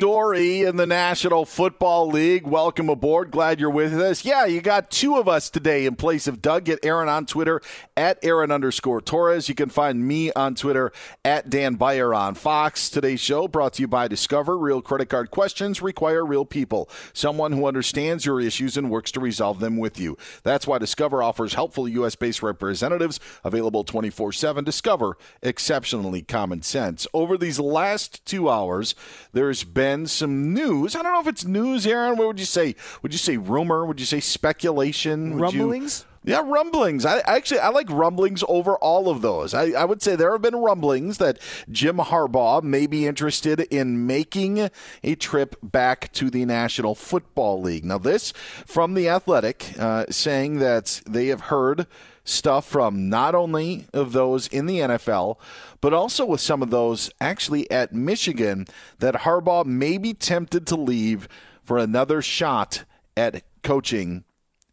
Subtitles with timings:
[0.00, 2.44] story in the National Football League.
[2.44, 3.30] Welcome aboard.
[3.30, 4.24] Glad you're with us.
[4.24, 6.64] Yeah, you got two of us today in place of Doug.
[6.64, 7.60] Get Aaron on Twitter
[7.96, 9.48] at Aaron underscore Torres.
[9.48, 10.90] You can find me on Twitter
[11.24, 12.90] at Dan Beyer on Fox.
[12.90, 14.58] Today's show brought to you by Discover.
[14.58, 16.90] Real credit card questions require real people.
[17.12, 20.18] Someone who understands your issues and works to resolve them with you.
[20.42, 22.16] That's why Discover offers helpful U.S.
[22.16, 24.64] based representatives available 24 7.
[24.64, 27.06] Discover exceptionally common sense.
[27.14, 28.96] Over these last two hours,
[29.32, 30.94] there's been some news.
[30.96, 32.16] I don't know if it's news, Aaron.
[32.16, 32.74] What would you say?
[33.02, 33.84] Would you say rumor?
[33.84, 35.38] Would you say speculation?
[35.38, 36.04] Would you- Rumblings?
[36.26, 37.04] yeah, rumblings.
[37.04, 39.52] I actually I like rumblings over all of those.
[39.52, 41.38] I, I would say there have been rumblings that
[41.70, 44.70] Jim Harbaugh may be interested in making
[45.02, 47.84] a trip back to the National Football League.
[47.84, 48.32] Now, this
[48.64, 51.86] from the Athletic, uh, saying that they have heard
[52.24, 55.36] stuff from not only of those in the NFL,
[55.80, 58.66] but also with some of those actually at Michigan
[58.98, 61.28] that Harbaugh may be tempted to leave
[61.62, 62.84] for another shot
[63.16, 64.24] at coaching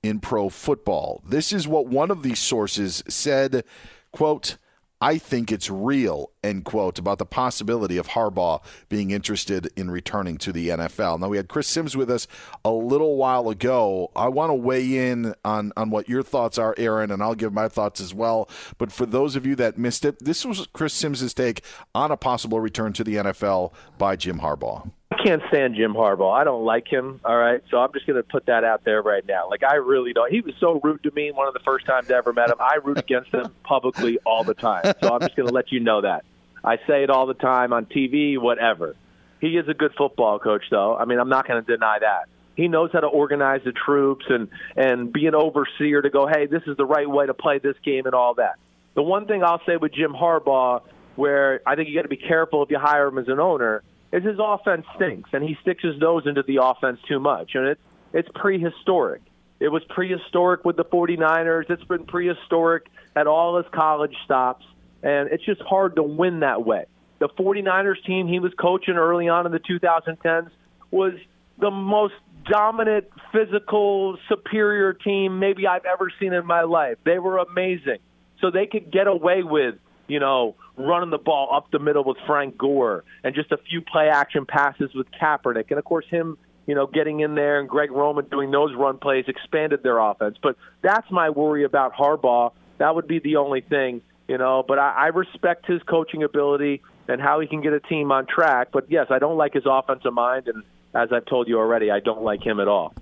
[0.01, 1.21] in pro football.
[1.27, 3.63] This is what one of these sources said,
[4.11, 4.57] quote,
[5.01, 10.37] I think it's real, end quote, about the possibility of Harbaugh being interested in returning
[10.37, 11.19] to the NFL.
[11.19, 12.27] Now, we had Chris Sims with us
[12.63, 14.11] a little while ago.
[14.15, 17.51] I want to weigh in on, on what your thoughts are, Aaron, and I'll give
[17.51, 18.47] my thoughts as well.
[18.77, 21.63] But for those of you that missed it, this was Chris Sims's take
[21.95, 24.91] on a possible return to the NFL by Jim Harbaugh.
[25.11, 26.33] I can't stand Jim Harbaugh.
[26.33, 27.19] I don't like him.
[27.25, 29.49] All right, so I'm just going to put that out there right now.
[29.49, 30.31] Like I really don't.
[30.31, 32.55] He was so rude to me one of the first times I ever met him.
[32.59, 34.83] I root against him publicly all the time.
[35.01, 36.23] So I'm just going to let you know that.
[36.63, 38.95] I say it all the time on TV, whatever.
[39.41, 40.95] He is a good football coach, though.
[40.95, 42.29] I mean, I'm not going to deny that.
[42.55, 46.45] He knows how to organize the troops and and be an overseer to go, hey,
[46.45, 48.55] this is the right way to play this game and all that.
[48.93, 50.83] The one thing I'll say with Jim Harbaugh,
[51.15, 53.83] where I think you got to be careful if you hire him as an owner,
[54.11, 57.67] is his offense stinks and he sticks his nose into the offense too much, and
[57.67, 57.81] it's
[58.13, 59.21] it's prehistoric.
[59.59, 61.69] It was prehistoric with the 49ers.
[61.69, 64.65] It's been prehistoric at all his college stops,
[65.03, 66.85] and it's just hard to win that way.
[67.19, 70.49] The 49ers team he was coaching early on in the 2010s
[70.89, 71.13] was
[71.59, 76.97] the most dominant, physical, superior team maybe I've ever seen in my life.
[77.05, 77.99] They were amazing.
[78.39, 79.75] So they could get away with,
[80.11, 83.79] you know, running the ball up the middle with Frank Gore and just a few
[83.79, 85.69] play action passes with Kaepernick.
[85.69, 88.97] And of course, him, you know, getting in there and Greg Roman doing those run
[88.97, 90.37] plays expanded their offense.
[90.43, 92.51] But that's my worry about Harbaugh.
[92.79, 94.65] That would be the only thing, you know.
[94.67, 98.25] But I, I respect his coaching ability and how he can get a team on
[98.27, 98.67] track.
[98.73, 100.49] But yes, I don't like his offensive mind.
[100.49, 102.93] And as I've told you already, I don't like him at all.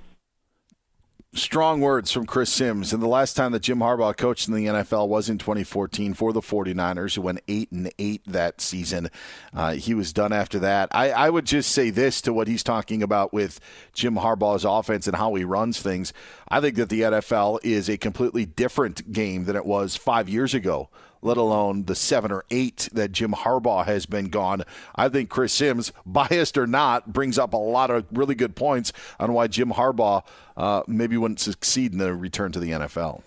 [1.36, 2.92] Strong words from Chris Sims.
[2.92, 6.34] And the last time that Jim Harbaugh coached in the NFL was in 2014 for
[6.34, 9.12] the 49ers, who went 8 and 8 that season.
[9.54, 10.90] Uh, he was done after that.
[10.92, 13.60] I, I would just say this to what he's talking about with
[13.94, 16.14] Jim Harbaugh's offense and how he runs things.
[16.48, 20.56] I think that the NFL is a completely different game than it was five years
[20.56, 20.90] ago
[21.22, 24.64] let alone the seven or eight that Jim Harbaugh has been gone.
[24.96, 28.94] I think Chris Sims, biased or not, brings up a lot of really good points
[29.20, 30.24] on why Jim Harbaugh
[30.58, 33.22] uh, maybe wouldn't succeed in the return to the NFL.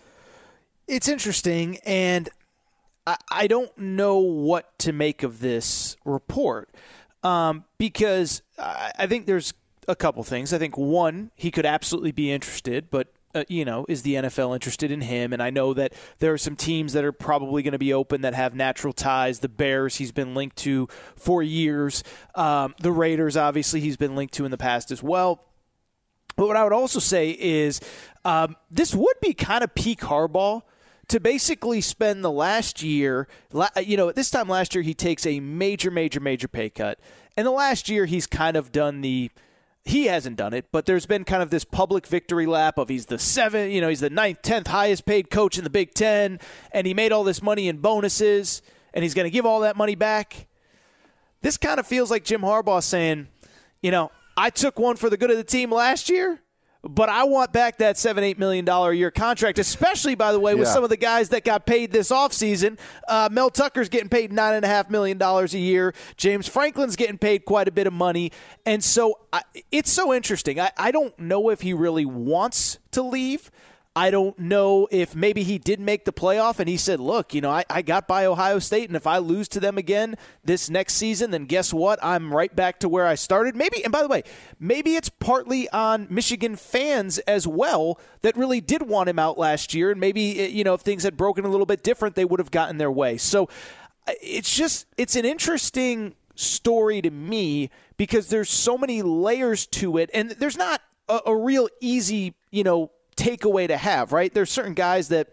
[0.88, 2.28] It's interesting, and
[3.06, 6.68] I, I don't know what to make of this report
[7.22, 9.54] um, because I, I think there's
[9.88, 10.52] a couple things.
[10.52, 14.54] I think one, he could absolutely be interested, but uh, you know, is the NFL
[14.54, 15.32] interested in him?
[15.32, 18.22] And I know that there are some teams that are probably going to be open
[18.22, 19.40] that have natural ties.
[19.40, 22.04] The Bears, he's been linked to for years.
[22.34, 25.44] Um, the Raiders, obviously, he's been linked to in the past as well.
[26.36, 27.80] But what I would also say is
[28.24, 30.62] um, this would be kind of peak Harbaugh
[31.08, 33.28] to basically spend the last year,
[33.84, 36.98] you know, at this time last year, he takes a major, major, major pay cut.
[37.36, 39.30] And the last year, he's kind of done the
[39.84, 43.06] he hasn't done it, but there's been kind of this public victory lap of he's
[43.06, 46.38] the seventh, you know, he's the ninth, tenth highest paid coach in the Big Ten,
[46.70, 48.62] and he made all this money in bonuses,
[48.94, 50.46] and he's going to give all that money back.
[51.40, 53.26] This kind of feels like Jim Harbaugh saying,
[53.82, 56.40] you know, I took one for the good of the team last year,
[56.84, 60.40] but I want back that seven, eight million dollar a year contract, especially by the
[60.40, 60.74] way, with Yeah.
[60.74, 62.76] some of the guys that got paid this offseason.
[63.06, 65.94] Uh, Mel Tucker's getting paid nine and a half million dollars a year.
[66.16, 68.32] James Franklin's getting paid quite a bit of money,
[68.66, 70.58] and so I, it's so interesting.
[70.58, 73.51] I, I don't know if he really wants to leave.
[73.94, 77.42] I don't know if maybe he did make the playoff and he said, look, you
[77.42, 80.70] know, I, I got by Ohio State, and if I lose to them again this
[80.70, 81.98] next season, then guess what?
[82.02, 83.54] I'm right back to where I started.
[83.54, 84.22] Maybe, and by the way,
[84.58, 89.74] maybe it's partly on Michigan fans as well that really did want him out last
[89.74, 89.90] year.
[89.90, 92.40] And maybe, eh, you know, if things had broken a little bit different, they would
[92.40, 93.18] have gotten their way.
[93.18, 93.50] So
[94.22, 97.68] it's just, it's an interesting story to me
[97.98, 100.08] because there's so many layers to it.
[100.14, 100.80] And there's not
[101.10, 102.90] a, a real easy, you know,
[103.22, 104.32] takeaway to have, right?
[104.32, 105.28] There's certain guys that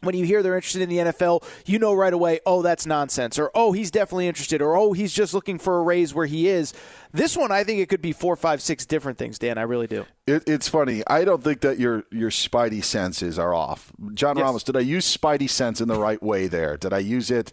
[0.00, 3.38] when you hear they're interested in the NFL, you know right away, oh, that's nonsense,
[3.38, 6.48] or oh, he's definitely interested, or oh, he's just looking for a raise where he
[6.48, 6.72] is.
[7.12, 9.58] This one, I think it could be four, five, six different things, Dan.
[9.58, 10.06] I really do.
[10.26, 11.02] It, it's funny.
[11.06, 13.92] I don't think that your your spidey senses are off.
[14.14, 14.44] John Yes.
[14.44, 16.76] Ramos, did I use spidey sense in the right way there?
[16.76, 17.52] Did I use it?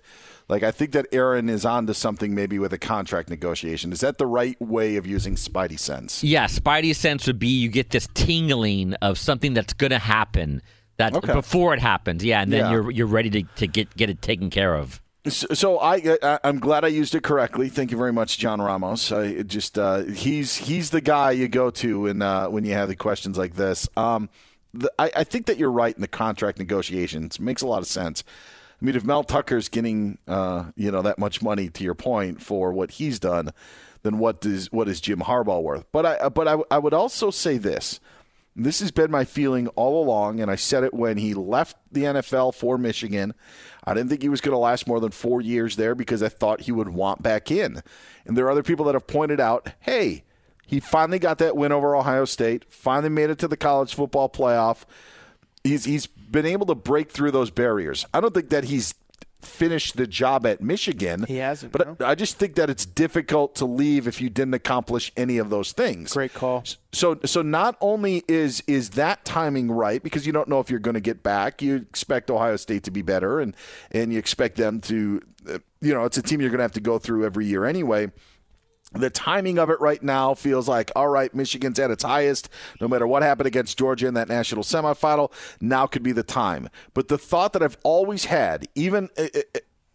[0.50, 3.92] Like I think that Aaron is onto something maybe with a contract negotiation.
[3.92, 6.24] Is that the right way of using spidey sense?
[6.24, 10.62] Yeah, Spidey sense would be you get this tingling of something that's going to happen
[10.98, 11.34] that Okay.
[11.34, 12.24] before it happens.
[12.24, 12.72] Yeah, and then Yeah.
[12.72, 15.02] you're you're ready to, to get get it taken care of.
[15.30, 17.68] So, I, I I'm glad I used it correctly.
[17.68, 19.12] Thank you very much, John Ramos.
[19.12, 22.88] I just uh, he's he's the guy you go to when uh, when you have
[22.88, 23.90] the questions like this.
[23.98, 24.30] Um,
[24.74, 27.40] the, I, I think that you're right in the contract negotiations.
[27.42, 28.24] makes a lot of sense.
[28.82, 32.42] I mean, if Mel Tucker's getting uh, you know that much money, to your point,
[32.42, 33.52] for what he's done,
[34.04, 35.86] then what does what is Jim Harbaugh worth?
[35.92, 38.00] But I but I, I would also say this.
[38.60, 42.06] This has been my feeling all along, and I said it when he left the
[42.06, 43.36] NFL for Michigan.
[43.84, 46.30] I didn't think he was going to last more than four years there because I
[46.30, 47.84] thought he would want back in.
[48.26, 50.24] And there are other people that have pointed out, hey,
[50.66, 54.28] he finally got that win over Ohio State, finally made it to the college football
[54.28, 54.86] playoff.
[55.64, 58.06] He's he's been able to break through those barriers.
[58.12, 58.96] I don't think that he's
[59.48, 61.26] finished the job at Michigan.
[61.28, 62.06] He hasn't, But no.
[62.06, 65.72] I just think that it's difficult to leave if you didn't accomplish any of those
[65.72, 66.14] things.
[66.14, 66.64] Great call.
[66.92, 70.80] So so not only is is that timing right because you don't know if you're
[70.80, 71.62] going to get back.
[71.62, 73.56] You expect Ohio State to be better and
[73.92, 76.72] and you expect them to uh, you know, it's a team you're going to have
[76.74, 78.12] to go through every year anyway.
[78.94, 82.50] The timing of it right now feels like all right, Michigan's at its highest.
[82.80, 86.70] No matter what happened against Georgia in that national semifinal, now could be the time.
[86.94, 89.10] But the thought that I've always had, even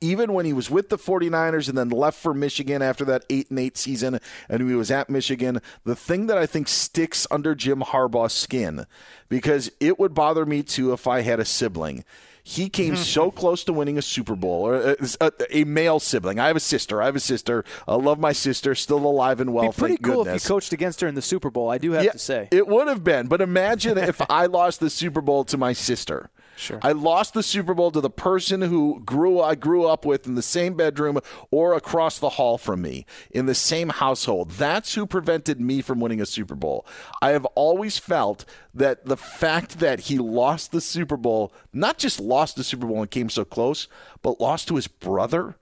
[0.02, 3.50] even when he was with the 49ers and then left for Michigan after that 8
[3.50, 4.18] and 8 season
[4.48, 8.84] and he was at Michigan, the thing that I think sticks under Jim Harbaugh's skin
[9.28, 12.04] because it would bother me too if I had a sibling.
[12.44, 13.02] He came mm-hmm.
[13.02, 16.40] so close to winning a Super Bowl, or uh, a, a, uh, a male sibling.
[16.40, 17.00] I have a sister.
[17.00, 17.64] I have a sister.
[17.86, 19.70] I love my sister, still alive and well.
[19.70, 20.42] Be pretty cool goodness.
[20.42, 21.70] if you coached against her in the Super Bowl.
[21.70, 22.48] I do have to say.
[22.50, 26.30] It would have been, but imagine if I lost the Super Bowl to my sister.
[26.56, 26.78] Sure.
[26.82, 30.34] I lost the Super Bowl to the person who grew I grew up with in
[30.34, 31.18] the same bedroom
[31.50, 34.50] or across the hall from me in the same household.
[34.50, 36.86] That's who prevented me from winning a Super Bowl.
[37.20, 38.44] I have always felt
[38.74, 43.00] that the fact that he lost the Super Bowl, not just lost the Super Bowl
[43.00, 43.88] and came so close,
[44.22, 45.56] but lost to his brother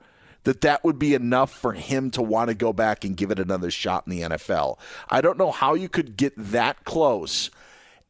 [0.44, 3.38] that that would be enough for him to want to go back and give it
[3.38, 4.78] another shot in the NFL.
[5.08, 7.50] I don't know how you could get that close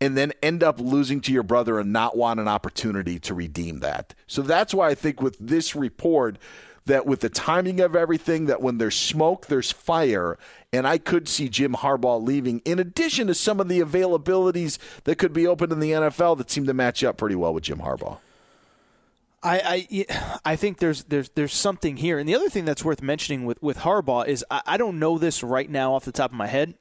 [0.01, 3.81] and then end up losing to your brother and not want an opportunity to redeem
[3.81, 4.15] that.
[4.27, 6.39] So that's why I think with this report
[6.87, 10.39] that with the timing of everything that when there's smoke there's fire
[10.73, 15.17] and I could see Jim Harbaugh leaving in addition to some of the availabilities that
[15.17, 17.79] could be open in the NFL that seem to match up pretty well with Jim
[17.79, 18.19] Harbaugh.
[19.43, 23.01] I, I, I think there's there's there's something here, and the other thing that's worth
[23.01, 26.31] mentioning with with Harbaugh is I, I don't know this right now off the top
[26.31, 26.75] of my head,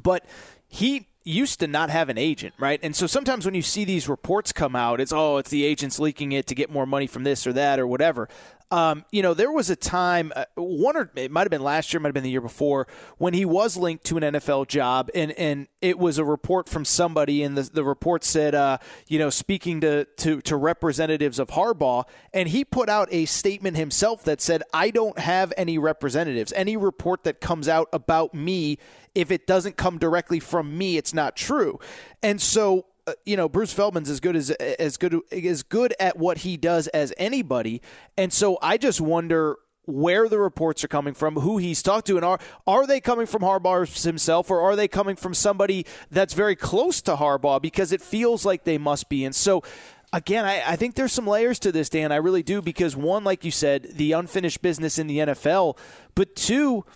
[0.00, 0.24] but
[0.68, 2.80] he used to not have an agent, right?
[2.82, 5.98] And so sometimes when you see these reports come out, it's oh, it's the agents
[5.98, 8.28] leaking it to get more money from this or that or whatever.
[8.70, 11.92] Um, you know, there was a time, uh, one or it might have been last
[11.92, 15.10] year, might have been the year before, when he was linked to an NFL job,
[15.14, 19.18] and and it was a report from somebody, and the the report said, uh, you
[19.18, 24.22] know, speaking to to to representatives of Harbaugh, and he put out a statement himself
[24.24, 26.52] that said, I don't have any representatives.
[26.54, 28.78] Any report that comes out about me,
[29.14, 31.80] if it doesn't come directly from me, it's not true.
[32.22, 36.18] And so uh, you know Bruce Feldman's as good as as good as good at
[36.18, 37.80] what he does as anybody,
[38.16, 42.16] and so I just wonder where the reports are coming from, who he's talked to,
[42.16, 46.34] and are are they coming from Harbaugh himself, or are they coming from somebody that's
[46.34, 47.62] very close to Harbaugh?
[47.62, 49.62] Because it feels like they must be, and so.
[50.10, 52.12] Again, I, I think there's some layers to this, Dan.
[52.12, 55.76] I really do because one, like you said, the unfinished business in the NFL,
[56.14, 56.86] but two,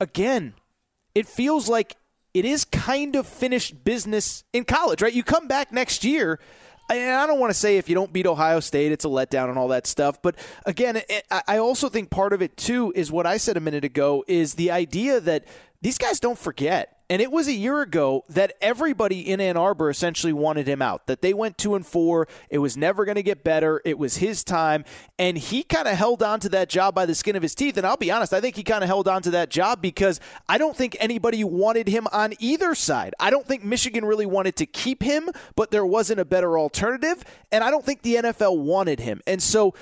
[0.00, 0.54] again,
[1.14, 1.96] it feels like
[2.34, 5.12] it is kind of finished business in college, right?
[5.12, 6.38] You come back next year.
[6.90, 9.48] And I don't want to say if you don't beat Ohio State, it's a letdown
[9.48, 10.20] and all that stuff.
[10.20, 10.36] But
[10.66, 13.60] again, eh, it, I also think part of it too is what I said a
[13.60, 15.46] minute ago is the idea that
[15.80, 17.01] these guys don't forget.
[17.12, 21.08] And it was a year ago that everybody in Ann Arbor essentially wanted him out.
[21.08, 22.26] That they went two and four.
[22.48, 23.82] It was never going to get better.
[23.84, 24.86] It was his time.
[25.18, 27.76] And he kind of held on to that job by the skin of his teeth.
[27.76, 30.20] And I'll be honest, I think he kind of held on to that job because
[30.48, 33.14] I don't think anybody wanted him on either side.
[33.20, 37.22] I don't think Michigan really wanted to keep him, but there wasn't a better alternative.
[37.50, 39.20] And I don't think the NFL wanted him.
[39.26, 39.74] And so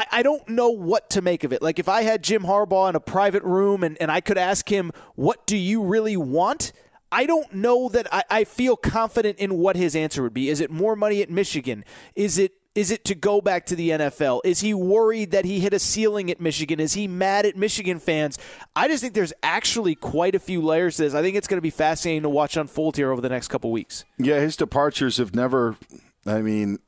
[0.00, 1.60] I, I don't know what to make of it.
[1.60, 4.66] Like if I had Jim Harbaugh in a private room and, and I could ask
[4.70, 6.72] him, what do you really want?
[7.12, 10.48] I don't know that I, I feel confident in what his answer would be.
[10.48, 11.84] Is it more money at Michigan?
[12.14, 14.42] Is it is it to go back to the NFL?
[14.44, 16.78] Is he worried that he hit a ceiling at Michigan?
[16.78, 18.38] Is he mad at Michigan fans?
[18.76, 21.14] I just think there's actually quite a few layers to this.
[21.14, 23.72] I think it's going to be fascinating to watch unfold here over the next couple
[23.72, 24.04] weeks.
[24.18, 25.76] Yeah, his departures have never.
[26.24, 26.78] I mean,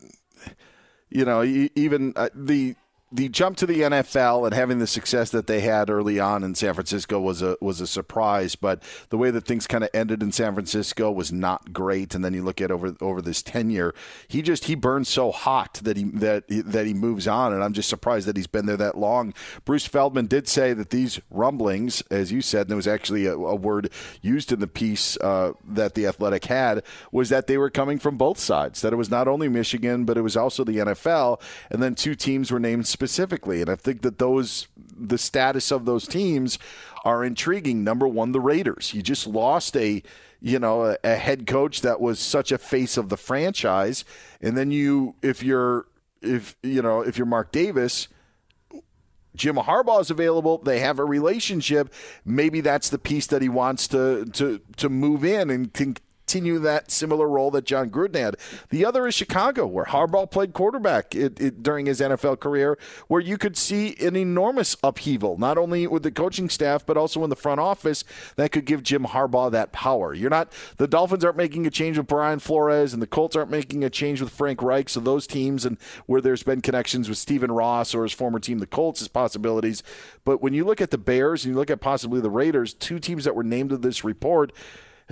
[1.11, 2.76] you know, even uh, the
[3.12, 6.54] the jump to the NFL and having the success that they had early on in
[6.54, 10.23] San Francisco was a was a surprise, but the way that things kind of ended
[10.23, 12.14] in San Francisco was not great.
[12.14, 13.95] And then you look at over over this tenure,
[14.28, 17.75] he just he burns so hot that he that that he moves on, and I'm
[17.75, 19.35] just surprised that he's been there that long.
[19.66, 23.35] Bruce Feldman did say that these rumblings, as you said, and there was actually a,
[23.35, 23.90] a word
[24.23, 28.16] used in the piece uh, that the Athletic had, was that they were coming from
[28.16, 28.81] both sides.
[28.81, 32.14] That it was not only Michigan, but it was also the NFL, and then two
[32.14, 33.61] teams were named specifically.
[33.61, 36.59] And I think that those the status of those teams
[37.04, 37.82] are intriguing.
[37.82, 38.94] Number one, the Raiders.
[38.94, 40.04] You just lost a
[40.40, 44.04] you know a, a head coach that was such a face of the franchise,
[44.40, 45.87] and then you if you're
[46.21, 48.09] if you know if you're Mark Davis.
[49.35, 50.59] Jim Harbaugh is available.
[50.59, 51.90] They have a relationship.
[52.23, 55.97] Maybe that's the piece that he wants to to to move in and can
[56.32, 58.36] continue that similar role that Jon Gruden had.
[58.70, 63.20] The other is Chicago, where Harbaugh played quarterback it, it, during his NFL career, where
[63.20, 67.28] you could see an enormous upheaval, not only with the coaching staff, but also in
[67.28, 68.02] the front office
[68.36, 70.14] that could give Jim Harbaugh that power.
[70.14, 73.50] You're not, the Dolphins aren't making a change with Brian Flores, and the Colts aren't
[73.50, 74.88] making a change with Frank Reich.
[74.88, 78.58] So those teams, and where there's been connections with Stephen Ross or his former team,
[78.58, 79.82] the Colts, as possibilities.
[80.24, 82.98] But when you look at the Bears and you look at possibly the Raiders, two
[82.98, 84.50] teams that were named in this report,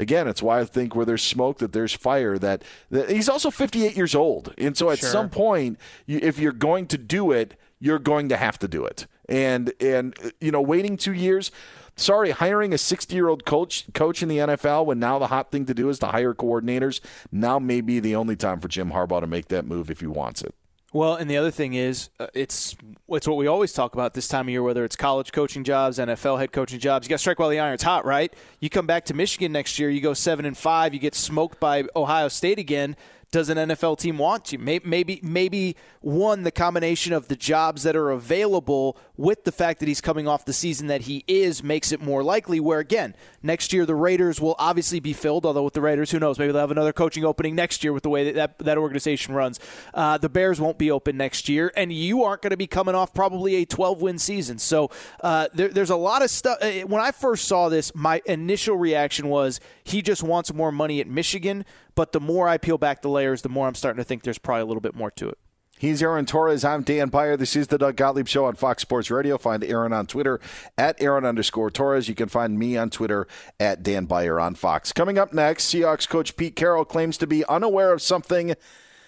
[0.01, 2.39] again, it's why I think where there's smoke, that there's fire.
[2.39, 5.11] That, that he's also 58 years old, and so at Sure.
[5.11, 8.85] some point, you, if you're going to do it, you're going to have to do
[8.85, 9.07] it.
[9.29, 11.51] And and you know, waiting two years.
[11.97, 15.51] Sorry, hiring a 60 year old coach coach in the NFL when now the hot
[15.51, 17.01] thing to do is to hire coordinators.
[17.31, 20.07] Now may be the only time for Jim Harbaugh to make that move if he
[20.07, 20.55] wants it.
[20.93, 22.77] Well, and the other thing is, uh, it's
[23.09, 25.99] it's what we always talk about this time of year, whether it's college coaching jobs,
[25.99, 27.07] NFL head coaching jobs.
[27.07, 28.33] You got to strike while the iron's hot, right?
[28.59, 31.61] You come back to Michigan next year, you go seven and five, you get smoked
[31.61, 32.97] by Ohio State again.
[33.31, 34.59] Does an NFL team want to?
[34.59, 39.87] Maybe, maybe, one the combination of the jobs that are available with the fact that
[39.87, 42.59] he's coming off the season that he is makes it more likely.
[42.59, 45.47] Where again, next year the Raiders will obviously be filled.
[45.47, 46.41] Although with the Raiders, who knows?
[46.41, 49.35] Maybe they'll have another coaching opening next year with the way that that, that organization
[49.35, 49.61] runs.
[49.95, 52.97] Uh, the Bears won't be open next year, and you aren't going to be coming
[52.97, 54.59] off probably a 12 win season.
[54.59, 56.59] So uh, there, there's a lot of stuff.
[56.61, 61.01] uh, When I first saw this, my initial reaction was he just wants more money
[61.01, 61.65] at Michigan.
[61.95, 64.39] But the more I peel back the layers, the more I'm starting to think there's
[64.39, 65.39] probably a little bit more to it.
[65.81, 66.63] He's Aaron Torres.
[66.63, 67.39] I'm Dan Beyer.
[67.39, 69.39] This is the Doug Gottlieb Show on Fox Sports Radio.
[69.39, 70.39] Find Aaron on Twitter
[70.77, 72.07] at Aaron underscore Torres.
[72.07, 73.27] You can find me on Twitter
[73.59, 74.93] at Dan Beyer on Fox.
[74.93, 78.57] Coming up next, Seahawks coach Pete Carroll claims to be unaware of something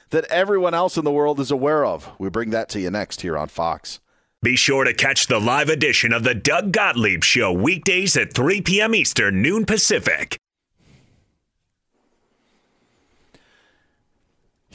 [0.08, 2.10] that everyone else in the world is aware of.
[2.18, 4.00] We bring that to you next here on Fox.
[4.42, 8.62] Be sure to catch the live edition of the Doug Gottlieb Show weekdays at 3
[8.62, 8.94] p.m.
[8.94, 10.38] Eastern, noon Pacific.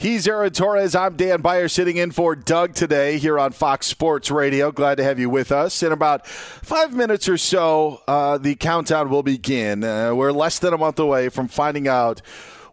[0.00, 0.94] He's Aaron Torres.
[0.94, 4.70] I'm Dan Beyer sitting in for Doug today here on Fox Sports Radio.
[4.70, 5.82] Glad to have you with us.
[5.82, 9.82] In about five minutes or so, uh, the countdown will begin.
[9.82, 12.22] Uh, we're less than a month away from finding out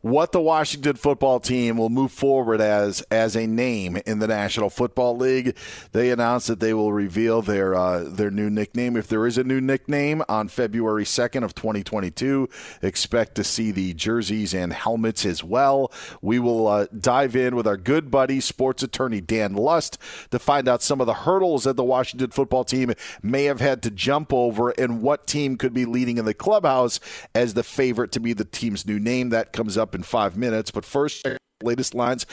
[0.05, 4.69] what the Washington football team will move forward as as a name in the National
[4.69, 5.57] Football League.
[5.93, 9.43] They announced that they will reveal their uh, their new nickname if there is a
[9.43, 12.47] new nickname on February 2nd of 2022.
[12.83, 15.91] Expect to see the jerseys and helmets as well.
[16.21, 19.97] We will uh, dive in with our good buddy sports attorney Dan Lust
[20.29, 22.93] to find out some of the hurdles that the Washington football team
[23.23, 26.99] may have had to jump over and what team could be leading in the clubhouse
[27.33, 29.29] as the favorite to be the team's new name.
[29.29, 30.71] That comes up in five minutes.
[30.71, 31.25] But first,
[31.63, 32.25] latest lines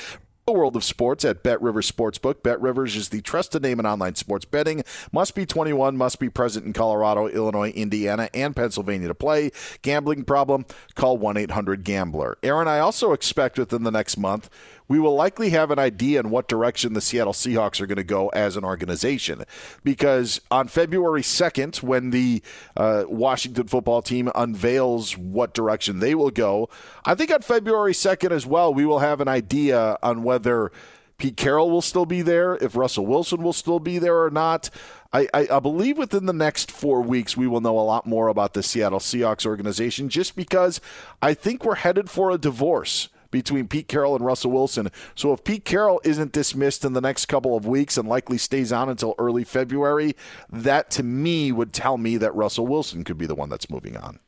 [0.45, 2.43] The world of sports at Bet Rivers Sportsbook.
[2.43, 4.83] Bet Rivers is the trusted name in online sports betting.
[5.13, 9.53] Must be 21, must be present in Colorado, Illinois, Indiana, and Pennsylvania to play.
[9.83, 10.67] Gambling problem?
[10.97, 12.39] Call 1 800 Gambler.
[12.43, 14.51] Aaron, I also expect within the next month
[14.89, 18.05] we will likely have an idea in what direction the Seattle Seahawks are going to
[18.05, 19.45] go as an organization.
[19.85, 22.43] Because on February 2nd, when the
[22.77, 26.69] uh, Washington football team unveils what direction they will go,
[27.05, 30.73] I think on February 2nd as well, we will have an idea on whether.
[31.19, 34.71] Pete Carroll will still be there, if Russell Wilson will still be there or not.
[35.13, 38.27] I, I, I, believe within the next four weeks, we will know a lot more
[38.27, 40.81] about the Seattle Seahawks organization just because
[41.21, 44.89] I think we're headed for a divorce between Pete Carroll and Russell Wilson.
[45.17, 48.73] So if Pete Carroll isn't dismissed in the next couple of weeks and likely stays
[48.73, 50.15] on until early February,
[50.49, 53.97] that to me would tell me that Russell Wilson could be the one that's moving
[53.97, 54.21] on.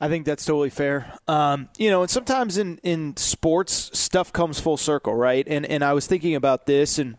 [0.00, 1.14] I think that's totally fair.
[1.26, 5.46] Um, you know, and sometimes in, in sports, stuff comes full circle, right?
[5.48, 7.16] And and I was thinking about this, and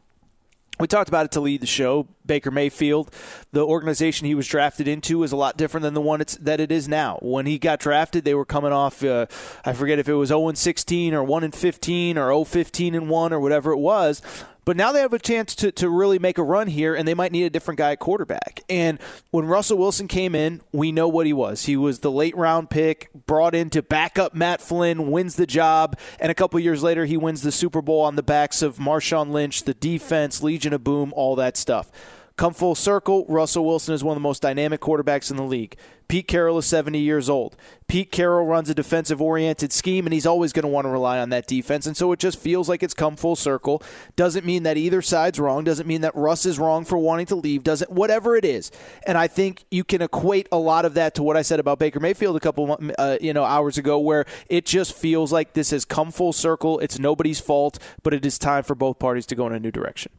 [0.80, 2.08] we talked about it to lead the show.
[2.26, 3.12] Baker Mayfield,
[3.52, 6.72] the organization he was drafted into, is a lot different than the one that it
[6.72, 7.20] is now.
[7.22, 9.28] When he got drafted, they were coming off, uh,
[9.66, 13.34] I forget if it was 0 16 or 1 15 or 0 15 and 1
[13.34, 14.22] or whatever it was.
[14.68, 17.14] But now they have a chance to, to really make a run here, and they
[17.14, 18.66] might need a different guy at quarterback.
[18.68, 19.00] And
[19.32, 21.64] when Russell Wilson came in, we know what he was.
[21.64, 25.46] He was the late round pick, brought in to back up Matt Flynn, wins the
[25.46, 28.76] job, and a couple years later, he wins the Super Bowl on the backs of
[28.76, 31.90] Marshawn Lynch, the defense, Legion of Boom, all that stuff.
[32.38, 35.76] Come full circle, Russell Wilson is one of the most dynamic quarterbacks in the league.
[36.08, 37.58] Pete Carroll is 70 years old.
[37.88, 41.18] Pete Carroll runs a defensive oriented scheme, and he's always going to want to rely
[41.18, 41.88] on that defense.
[41.88, 43.82] And so it just feels like it's come full circle.
[44.16, 45.64] Doesn't mean that either side's wrong.
[45.64, 47.64] Doesn't mean that Russ is wrong for wanting to leave.
[47.64, 48.72] Doesn't, whatever it is.
[49.08, 51.80] And I think you can equate a lot of that to what I said about
[51.80, 55.72] Baker Mayfield a couple uh, you know hours ago, where it just feels like this
[55.72, 56.78] has come full circle.
[56.80, 59.72] It's nobody's fault, but it is time for both parties to go in a new
[59.72, 60.12] direction.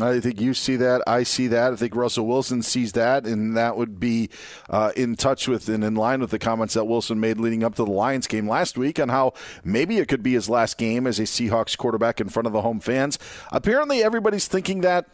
[0.00, 1.02] I think you see that.
[1.06, 1.72] I see that.
[1.72, 4.28] I think Russell Wilson sees that, and that would be
[4.68, 7.76] uh, in touch with and in line with the comments that Wilson made leading up
[7.76, 11.06] to the Lions game last week on how maybe it could be his last game
[11.06, 13.20] as a Seahawks quarterback in front of the home fans.
[13.52, 15.06] Apparently, everybody's thinking that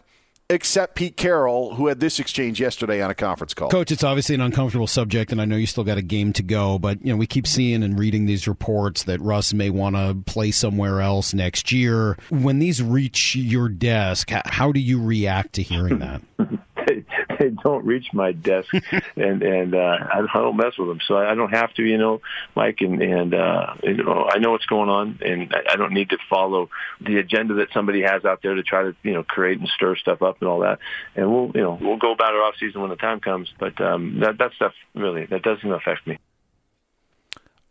[0.51, 3.71] except Pete Carroll, who had this exchange yesterday on a conference call.
[3.71, 6.43] Coach, it's obviously an uncomfortable subject, and I know you still got a game to
[6.43, 9.97] go, but you know we keep seeing and reading these reports that Russ may want
[9.97, 12.19] to play somewhere else next year.
[12.29, 16.21] When these reach your desk, how do you react to hearing that?
[17.41, 18.69] they, don't reach my desk,
[19.17, 22.21] and and uh, I don't mess with them, so I don't have to, you know,
[22.55, 26.11] Mike, and and uh, you know I know what's going on, and I don't need
[26.11, 29.59] to follow the agenda that somebody has out there to try to you know create
[29.59, 30.79] and stir stuff up and all that,
[31.17, 33.81] and we'll you know we'll go about our off season when the time comes, but
[33.81, 36.19] um, that that stuff really that doesn't affect me.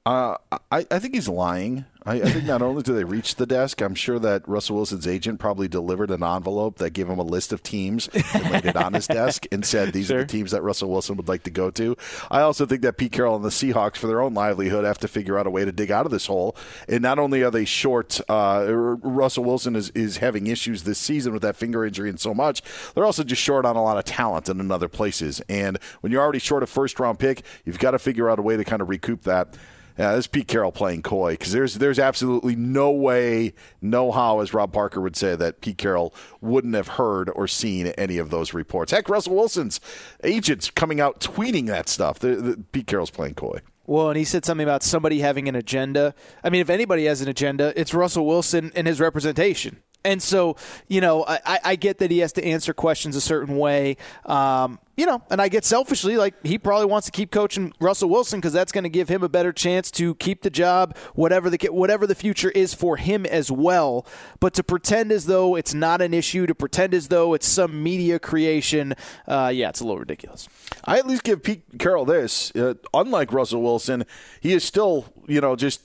[0.05, 0.35] Uh,
[0.71, 1.85] I, I think he's lying.
[2.05, 5.05] I, I, think not only do they reach the desk, I'm sure that Russell Wilson's
[5.05, 8.75] agent probably delivered an envelope that gave him a list of teams and laid it
[8.77, 10.19] on his desk and said, These sure.
[10.19, 11.97] are the teams that Russell Wilson would like to go to.
[12.31, 15.09] I also think that Pete Carroll and the Seahawks, for their own livelihood, have to
[15.09, 16.55] figure out a way to dig out of this hole.
[16.87, 21.33] And not only are they short, uh, Russell Wilson is, is having issues this season
[21.33, 22.61] with that finger injury and so much,
[22.95, 25.41] they're also just short on a lot of talent in, in other places.
[25.49, 28.41] And when you're already short a first round pick, you've got to figure out a
[28.41, 29.57] way to kind of recoup that.
[29.99, 34.53] Yeah, this Pete Carroll playing coy because there's there's absolutely no way, no how, as
[34.53, 38.53] Rob Parker would say, that Pete Carroll wouldn't have heard or seen any of those
[38.53, 38.93] reports.
[38.93, 39.81] Heck, Russell Wilson's
[40.23, 42.17] agents coming out tweeting that stuff.
[42.17, 43.59] The, the, Pete Carroll's playing coy.
[43.87, 46.15] Well, and he said something about somebody having an agenda.
[46.45, 49.81] I mean, if anybody has an agenda, it's Russell Wilson and his representation.
[50.05, 50.55] And so,
[50.87, 53.97] you know, I, I get that he has to answer questions a certain way.
[54.25, 58.09] Um, you know, and I get selfishly like he probably wants to keep coaching Russell
[58.09, 61.49] Wilson because that's going to give him a better chance to keep the job, whatever
[61.49, 64.05] the whatever the future is for him as well.
[64.39, 67.81] But to pretend as though it's not an issue, to pretend as though it's some
[67.81, 68.93] media creation,
[69.27, 70.49] uh, yeah, it's a little ridiculous.
[70.83, 72.53] I at least give Pete Carroll this.
[72.55, 74.05] Uh, unlike Russell Wilson,
[74.41, 75.81] he is still, you know, just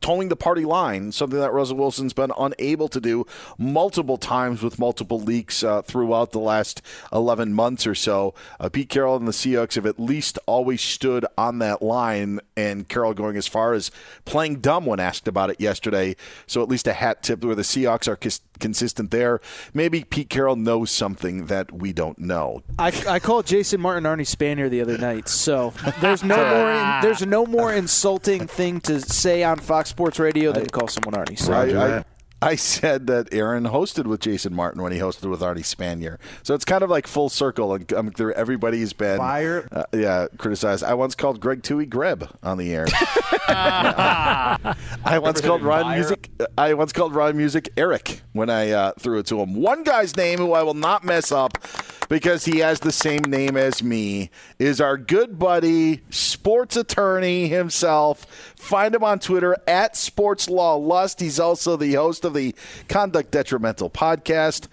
[0.00, 3.26] toeing the party line, something that Russell Wilson's been unable to do
[3.58, 6.82] multiple times with multiple leaks uh, throughout the last
[7.12, 8.34] 11 months or so.
[8.58, 12.88] Uh, Pete Carroll and the Seahawks have at least always stood on that line, and
[12.88, 13.90] Carroll going as far as
[14.24, 16.16] playing dumb when asked about it yesterday.
[16.46, 19.40] So at least a hat tip where the Seahawks are cons- consistent there.
[19.74, 22.62] Maybe Pete Carroll knows something that we don't know.
[22.78, 27.26] I, I called Jason Martin Arnie Spanier the other night, so there's no more there's
[27.26, 31.38] no more insulting thing to say on Fox Sports Radio then call someone Arnie.
[31.38, 31.52] So.
[31.52, 32.04] I, I,
[32.42, 36.18] I said that Aaron hosted with Jason Martin when he hosted with Arnie Spanier.
[36.42, 37.74] So it's kind of like full circle.
[37.74, 39.68] And um, everybody's been Fire.
[39.70, 40.82] uh, yeah, criticized.
[40.82, 42.86] I once called Greg Tui Greb on the air.
[43.48, 46.30] I once called Ron Music.
[46.56, 49.54] I once called Ron Music Eric when I uh, threw it to him.
[49.54, 51.58] One guy's name who I will not mess up
[52.10, 58.26] because he has the same name as me is our good buddy, sports attorney himself.
[58.56, 61.20] Find him on Twitter at Sports Law Lust.
[61.20, 62.54] He's also the host of the
[62.88, 64.68] Conduct Detrimental podcast.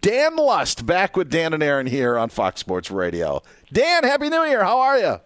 [0.00, 3.42] Dan Lust, back with Dan and Aaron here on Fox Sports Radio.
[3.72, 4.64] Dan, Happy New Year.
[4.64, 5.20] How are you?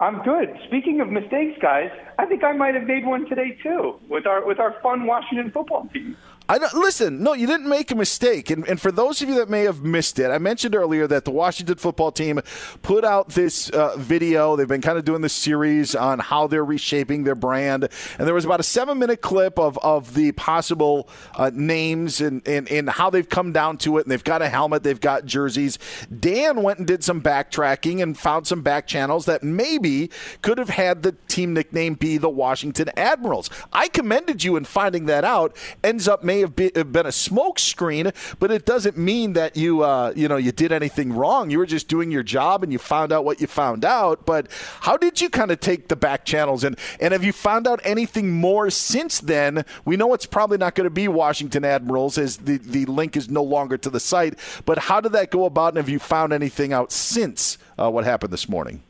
[0.00, 0.58] I'm good.
[0.66, 4.44] Speaking of mistakes, guys, I think I might have made one today too with our
[4.44, 6.16] with our fun Washington football team.
[6.48, 8.50] I don't, listen, no, you didn't make a mistake.
[8.50, 11.24] And, and for those of you that may have missed it, I mentioned earlier that
[11.24, 12.40] the Washington football team
[12.82, 14.56] put out this uh, video.
[14.56, 17.88] They've been kind of doing this series on how they're reshaping their brand.
[18.18, 22.46] And there was about a seven minute clip of, of the possible uh, names and,
[22.46, 24.02] and, and how they've come down to it.
[24.02, 25.78] And they've got a helmet, they've got jerseys.
[26.18, 30.10] Dan went and did some backtracking and found some back channels that maybe
[30.42, 33.48] could have had the team nickname be the Washington Admirals.
[33.72, 35.56] I commended you in finding that out.
[35.84, 39.82] Ends up may have be- been a smoke screen, but it doesn't mean that you
[39.82, 41.50] uh, you know you did anything wrong.
[41.50, 44.24] You were just doing your job and you found out what you found out.
[44.24, 44.48] But
[44.80, 47.80] how did you kind of take the back channels and and have you found out
[47.84, 49.64] anything more since then?
[49.84, 53.28] We know it's probably not going to be Washington Admirals as the the link is
[53.28, 54.38] no longer to the site.
[54.64, 55.68] But how did that go about?
[55.68, 58.82] And have you found anything out since uh, what happened this morning?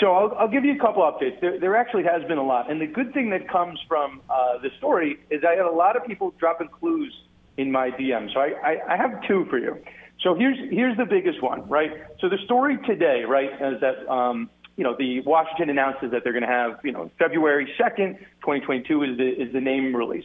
[0.00, 1.40] So I'll, I'll give you a couple updates.
[1.40, 4.58] There, there actually has been a lot, and the good thing that comes from uh,
[4.58, 7.12] the story is I had a lot of people dropping clues
[7.56, 8.32] in my DM.
[8.32, 9.76] So I, I, I have two for you.
[10.22, 11.90] So here's here's the biggest one, right?
[12.20, 16.32] So the story today, right, is that um, you know the Washington announces that they're
[16.32, 20.24] going to have you know February second, 2022 is the is the name release.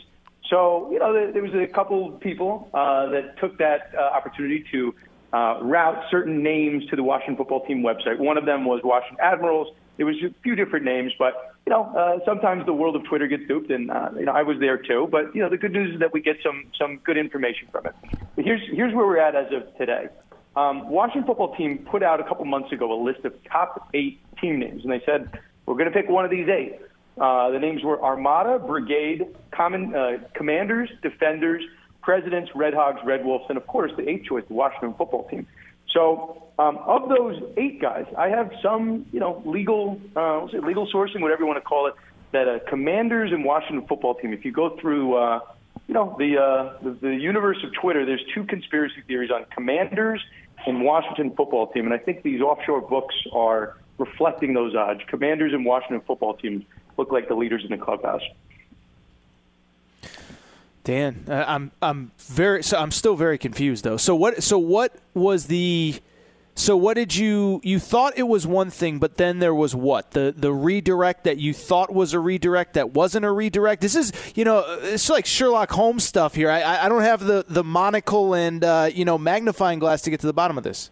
[0.50, 4.66] So you know there, there was a couple people uh, that took that uh, opportunity
[4.72, 4.96] to
[5.34, 8.20] uh, route certain names to the Washington football team website.
[8.20, 9.68] One of them was Washington Admirals.
[9.98, 13.28] There was a few different names, but you know uh, sometimes the world of Twitter
[13.28, 15.08] gets duped, and uh, you know I was there too.
[15.12, 17.88] But you know the good news is that we get some some good information from
[17.88, 17.96] it.
[18.36, 20.08] But here's here's where we're at as of today.
[20.56, 24.20] Um, Washington football team put out a couple months ago a list of top eight
[24.40, 25.30] team names, and they said
[25.66, 26.80] we're going to pick one of these eight.
[27.20, 31.64] Uh, the names were Armada, Brigade, Common uh, Commanders, Defenders,
[32.04, 35.48] Presidents, Red Hogs, Red Wolves, and of course the eighth choice, the Washington football team.
[35.94, 41.22] So um, of those eight guys, I have some, you know, legal, uh, legal sourcing,
[41.22, 41.94] whatever you want to call it,
[42.32, 44.34] that Commanders and Washington football team.
[44.34, 45.40] If you go through, uh,
[45.88, 50.22] you know, the, uh, the the universe of Twitter, there's two conspiracy theories on Commanders
[50.66, 55.02] and Washington football team, and I think these offshore books are reflecting those odds.
[55.08, 56.66] Commanders and Washington football team
[56.98, 58.22] look like the leaders in the clubhouse.
[60.84, 63.98] Dan, uh, I'm I'm very so I'm still very confused though.
[63.98, 65.96] So what so what was the
[66.56, 70.12] so what did you you thought it was one thing, but then there was what
[70.12, 73.82] the the redirect that you thought was a redirect that wasn't a redirect.
[73.82, 76.50] This is you know it's like Sherlock Holmes stuff here.
[76.50, 80.20] I I don't have the the monocle and uh, you know magnifying glass to get
[80.20, 80.92] to the bottom of this.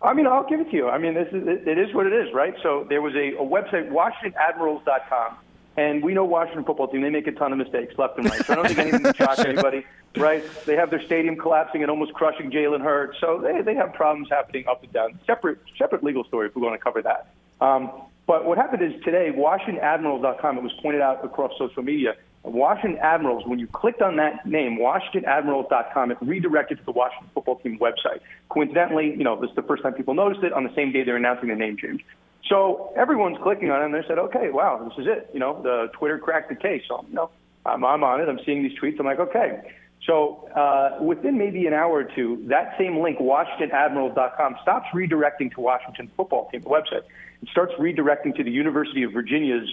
[0.00, 0.88] I mean, I'll give it to you.
[0.88, 2.54] I mean, this is it, it is what it is, right?
[2.62, 5.36] So there was a, a website, WashingtonAdmirals.com,
[5.78, 7.02] and we know Washington football team.
[7.02, 8.44] They make a ton of mistakes left and right.
[8.44, 9.86] So I don't think anything can shock anybody,
[10.16, 10.42] right?
[10.66, 13.18] They have their stadium collapsing and almost crushing Jalen Hurts.
[13.20, 15.20] So they they have problems happening up and down.
[15.24, 17.32] Separate separate legal story if we want to cover that.
[17.60, 17.92] Um,
[18.26, 20.58] but what happened is today, WashingtonAdmirals.com.
[20.58, 22.16] It was pointed out across social media.
[22.42, 27.56] Washington Admirals, when you clicked on that name, WashingtonAdmirals.com, it redirected to the Washington football
[27.56, 28.20] team website.
[28.48, 31.04] Coincidentally, you know, this is the first time people noticed it on the same day
[31.04, 32.04] they're announcing the name change.
[32.46, 35.30] So everyone's clicking on it and they said, okay, wow, this is it.
[35.32, 36.82] You know, the Twitter cracked the case.
[36.88, 37.30] So, you know,
[37.66, 38.28] I'm, I'm on it.
[38.28, 38.98] I'm seeing these tweets.
[38.98, 39.72] I'm like, okay.
[40.06, 45.60] So uh, within maybe an hour or two, that same link, WashingtonAdmirals.com, stops redirecting to
[45.60, 47.02] Washington football team, website.
[47.42, 49.68] It starts redirecting to the University of Virginia's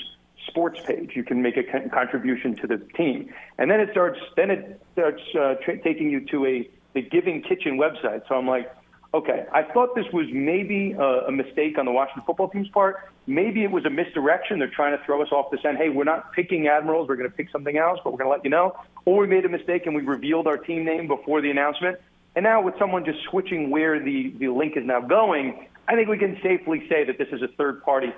[0.47, 1.11] sports page.
[1.15, 4.19] You can make a con- contribution to the team, and then it starts.
[4.35, 8.21] Then it starts uh, tra- taking you to a the Giving Kitchen website.
[8.27, 8.71] So I'm like,
[9.15, 12.97] okay, I thought this was maybe a, a mistake on the Washington football team's part.
[13.27, 14.59] Maybe it was a misdirection.
[14.59, 15.77] They're trying to throw us off the scent.
[15.77, 17.07] Hey, we're not picking Admirals.
[17.07, 18.77] We're going to pick something else, but we're going to let you know.
[19.05, 21.97] Or we made a mistake and we revealed our team name before the announcement.
[22.35, 26.09] And now with someone just switching where the, the link is now going, I think
[26.09, 28.13] we can safely say that this is a third party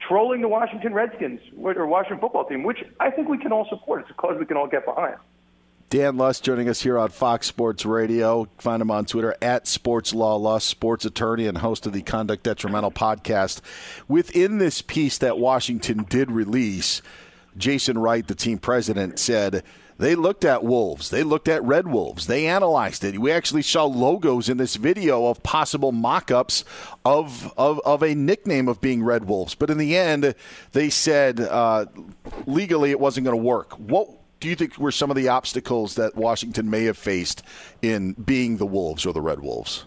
[0.00, 4.02] trolling the Washington Redskins or Washington football team, which I think we can all support.
[4.02, 5.16] It's a cause we can all get behind.
[5.90, 8.46] Dan Lust joining us here on Fox Sports Radio.
[8.58, 12.42] Find him on Twitter at Sports Law Lust, sports attorney and host of the Conduct
[12.42, 13.62] Detrimental podcast.
[14.06, 17.00] Within this piece that Washington did release,
[17.56, 19.62] Jason Wright, the team president, said
[19.96, 21.08] They looked at wolves.
[21.08, 22.26] They looked at red wolves.
[22.26, 23.18] They analyzed it.
[23.18, 26.64] We actually saw logos in this video of possible mock-ups
[27.02, 29.54] of of, of a nickname of being red wolves.
[29.54, 30.34] But in the end,
[30.72, 31.86] they said uh,
[32.44, 33.72] legally it wasn't going to work.
[33.78, 37.42] What do you think were some of the obstacles that Washington may have faced
[37.82, 39.84] in being the wolves or the red wolves?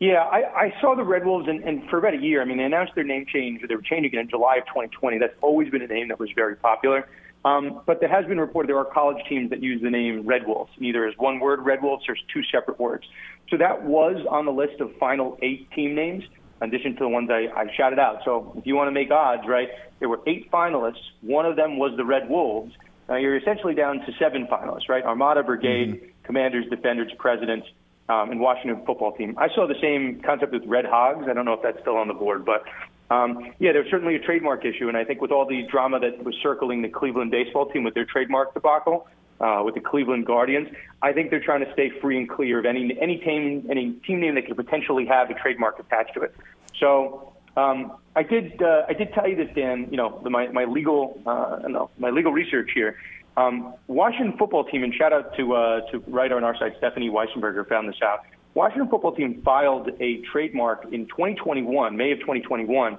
[0.00, 2.40] Yeah, I, I saw the Red Wolves, and, and for about a year.
[2.40, 5.18] I mean, they announced their name change, they were changing it in July of 2020.
[5.18, 7.08] That's always been a name that was very popular.
[7.44, 10.46] Um, but there has been reported there are college teams that use the name Red
[10.46, 13.06] Wolves, either as one word Red Wolves or as two separate words.
[13.48, 16.24] So that was on the list of final eight team names,
[16.60, 18.20] in addition to the ones I, I shouted out.
[18.24, 21.02] So if you want to make odds, right, there were eight finalists.
[21.22, 22.72] One of them was the Red Wolves.
[23.08, 25.04] Now you're essentially down to seven finalists, right?
[25.04, 26.06] Armada, Brigade, mm-hmm.
[26.24, 27.66] Commanders, Defenders, Presidents,
[28.08, 29.34] um, and Washington football team.
[29.38, 31.26] I saw the same concept with Red Hogs.
[31.28, 32.64] I don't know if that's still on the board, but
[33.10, 36.22] um, yeah, there's certainly a trademark issue, and I think with all the drama that
[36.22, 39.08] was circling the Cleveland baseball team with their trademark debacle
[39.40, 40.68] uh, with the Cleveland Guardians,
[41.00, 44.20] I think they're trying to stay free and clear of any any team any team
[44.20, 46.34] name that could potentially have a trademark attached to it.
[46.78, 47.27] So
[47.58, 49.88] um, I did uh, I did tell you this, Dan.
[49.90, 52.96] You know, the, my my legal uh, no, my legal research here
[53.38, 57.08] um, Washington football team, and shout out to uh, to writer on our side, Stephanie
[57.08, 58.24] Weissenberger, found this out.
[58.54, 62.98] Washington football team filed a trademark in 2021, May of 2021,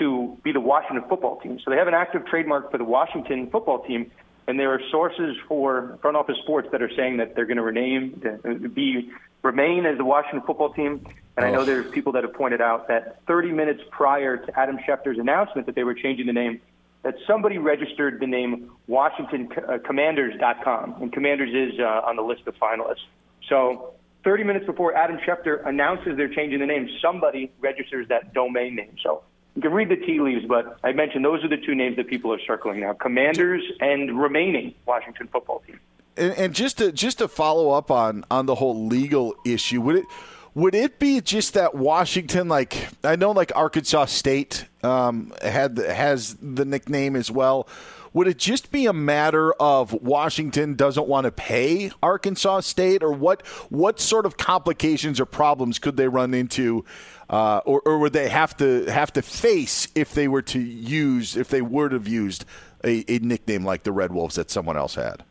[0.00, 1.60] to be the Washington football team.
[1.64, 4.10] So they have an active trademark for the Washington football team,
[4.48, 7.62] and there are sources for front office sports that are saying that they're going to
[7.62, 8.20] rename,
[8.74, 9.12] be
[9.44, 11.06] remain as the Washington football team.
[11.36, 14.78] And I know there's people that have pointed out that 30 minutes prior to Adam
[14.78, 16.62] Schefter's announcement that they were changing the name,
[17.02, 22.54] that somebody registered the name WashingtonCommanders.com, uh, and Commanders is uh, on the list of
[22.56, 23.04] finalists.
[23.50, 23.92] So
[24.24, 28.96] 30 minutes before Adam Schefter announces they're changing the name, somebody registers that domain name.
[29.02, 29.22] So
[29.54, 32.08] you can read the tea leaves, but I mentioned those are the two names that
[32.08, 35.78] people are circling now: Commanders and remaining Washington football team.
[36.16, 39.96] And, and just to just to follow up on on the whole legal issue, would
[39.96, 40.06] it?
[40.56, 46.34] Would it be just that Washington, like I know, like Arkansas State um, had has
[46.40, 47.68] the nickname as well?
[48.14, 53.12] Would it just be a matter of Washington doesn't want to pay Arkansas State, or
[53.12, 53.46] what?
[53.68, 56.86] What sort of complications or problems could they run into,
[57.28, 61.36] uh, or, or would they have to have to face if they were to use
[61.36, 62.46] if they would have used
[62.82, 65.22] a, a nickname like the Red Wolves that someone else had?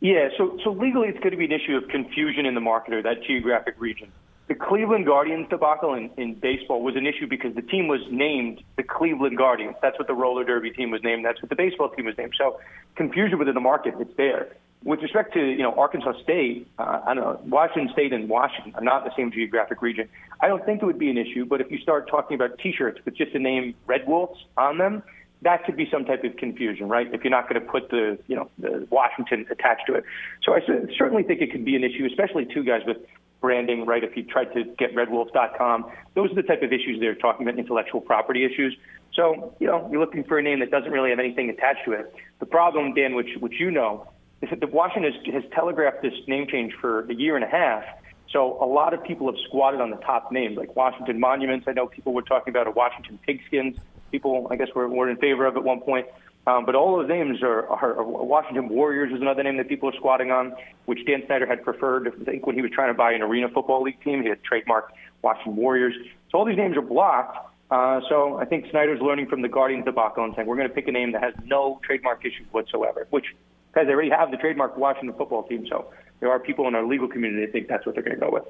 [0.00, 2.92] Yeah, so so legally, it's going to be an issue of confusion in the market
[2.92, 4.12] or that geographic region
[4.50, 8.60] the Cleveland Guardians debacle in, in baseball was an issue because the team was named
[8.76, 9.76] the Cleveland Guardians.
[9.80, 11.24] That's what the roller derby team was named.
[11.24, 12.32] That's what the baseball team was named.
[12.36, 12.58] So
[12.96, 14.48] confusion within the market, it's there.
[14.82, 18.74] With respect to you know Arkansas State, uh, I don't know Washington State and Washington
[18.74, 20.08] are not the same geographic region.
[20.40, 21.44] I don't think it would be an issue.
[21.44, 25.04] But if you start talking about T-shirts with just the name Red Wolves on them,
[25.42, 27.06] that could be some type of confusion, right?
[27.14, 30.04] If you're not going to put the, you know, the Washington attached to it.
[30.42, 30.60] So I
[30.98, 32.98] certainly think it could be an issue, especially two guys with
[33.40, 34.04] branding, right?
[34.04, 37.58] If you tried to get redwolves.com, those are the type of issues they're talking about,
[37.58, 38.76] intellectual property issues.
[39.14, 41.92] So, you know, you're looking for a name that doesn't really have anything attached to
[41.92, 42.14] it.
[42.38, 44.08] The problem, Dan, which, which you know,
[44.42, 47.84] is that Washington has, has telegraphed this name change for a year and a half.
[48.30, 51.66] So a lot of people have squatted on the top names, like Washington Monuments.
[51.68, 53.78] I know people were talking about a Washington Pigskins.
[54.12, 56.06] People, I guess, were, were in favor of at one point.
[56.46, 59.96] Um, but all those names are, are, Washington Warriors is another name that people are
[59.96, 60.54] squatting on,
[60.86, 62.08] which Dan Snyder had preferred.
[62.08, 64.38] I think when he was trying to buy an Arena Football League team, he had
[64.42, 64.90] trademarked
[65.22, 65.94] Washington Warriors.
[66.30, 67.36] So all these names are blocked.
[67.70, 70.74] Uh, so I think Snyder's learning from the Guardians debacle and saying we're going to
[70.74, 73.26] pick a name that has no trademark issues whatsoever, which
[73.72, 75.66] because they already have the trademark Washington football team.
[75.68, 78.20] So there are people in our legal community that think that's what they're going to
[78.20, 78.44] go with.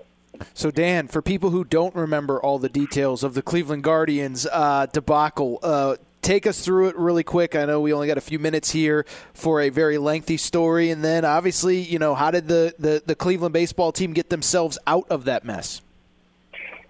[0.54, 4.86] So, Dan, for people who don't remember all the details of the Cleveland Guardians uh,
[4.86, 7.54] debacle, uh, take us through it really quick.
[7.54, 9.04] I know we only got a few minutes here
[9.34, 13.14] for a very lengthy story, and then obviously, you know, how did the, the, the
[13.14, 15.80] Cleveland baseball team get themselves out of that mess?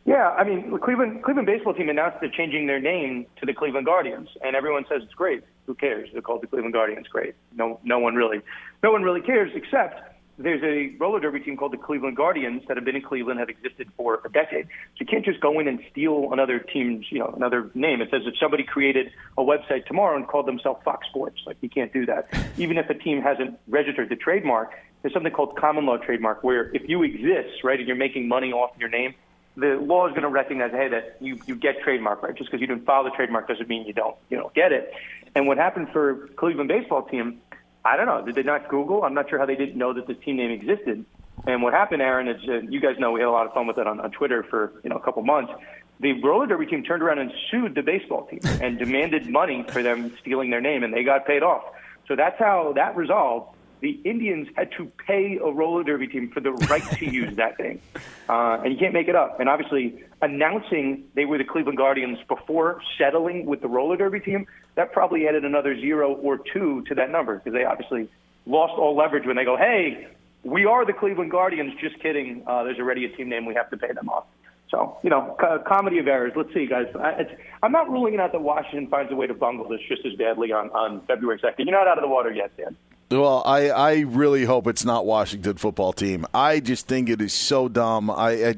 [0.07, 3.53] Yeah, I mean, the Cleveland Cleveland baseball team announced they're changing their name to the
[3.53, 5.45] Cleveland Guardians, and everyone says it's great.
[5.67, 6.09] Who cares?
[6.13, 7.07] They're called the Cleveland Guardians.
[7.07, 7.35] Great.
[7.55, 8.41] No, no one really,
[8.83, 10.10] no one really cares except
[10.43, 13.49] there's a roller derby team called the Cleveland Guardians that have been in Cleveland, have
[13.49, 14.67] existed for a decade.
[14.67, 18.01] So you can't just go in and steal another team's, you know, another name.
[18.01, 21.69] It says if somebody created a website tomorrow and called themselves Fox Sports, like you
[21.69, 22.29] can't do that.
[22.57, 24.73] Even if a team hasn't registered the trademark,
[25.03, 28.53] there's something called common law trademark, where if you exist, right, and you're making money
[28.53, 29.15] off your name,
[29.57, 32.35] the law is going to recognize, hey, that you, you get trademark, right?
[32.35, 34.93] Just because you didn't file the trademark doesn't mean you don't, you know, get it.
[35.35, 37.41] And what happened for Cleveland baseball team
[37.85, 38.25] I don't know.
[38.25, 39.05] Did they not Google?
[39.05, 41.05] I'm not sure how they didn't know that this team name existed.
[41.47, 43.67] And what happened, Aaron, is uh, you guys know we had a lot of fun
[43.67, 45.53] with it on, on Twitter for you know a couple months.
[46.01, 49.83] The roller derby team turned around and sued the baseball team and demanded money for
[49.83, 51.65] them stealing their name, and they got paid off.
[52.09, 53.57] So that's how that resolved.
[53.81, 57.59] the Indians had to pay a roller derby team for the right to use that
[57.59, 57.81] name,
[58.29, 59.41] uh, and you can't make it up.
[59.41, 64.47] And obviously, announcing they were the Cleveland Guardians before settling with the roller derby team,
[64.75, 68.09] that probably added another zero or two to that number because they obviously
[68.47, 70.09] lost all leverage when they go, "Hey,
[70.43, 72.43] we are the Cleveland Guardians." Just kidding.
[72.47, 73.47] Uh, there's already a team name.
[73.47, 74.25] We have to pay them off.
[74.71, 76.33] So, you know, co- comedy of errors.
[76.37, 76.87] Let's see, guys.
[76.95, 77.27] I,
[77.63, 80.15] I'm not ruling it out that Washington finds a way to bungle this just as
[80.15, 81.55] badly on, on February 2nd.
[81.59, 82.77] You're not out of the water yet, Dan.
[83.11, 86.27] Well, I, I really hope it's not Washington football team.
[86.33, 88.09] I just think it is so dumb.
[88.09, 88.55] I I,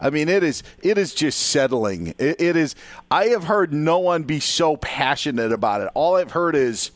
[0.00, 2.14] I mean it is it is just settling.
[2.18, 2.74] It, it is.
[3.10, 5.90] I have heard no one be so passionate about it.
[5.92, 6.92] All I've heard is,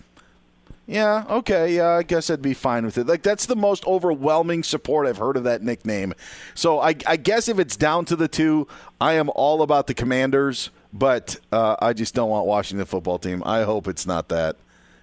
[0.87, 3.07] yeah, okay, yeah, I guess I'd be fine with it.
[3.07, 6.15] Like that's the most overwhelming support I've heard of that nickname.
[6.55, 8.67] So I, I guess if it's down to the two,
[8.99, 13.43] I am all about the Commanders, but uh, I just don't want Washington football team.
[13.45, 14.57] I hope it's not that.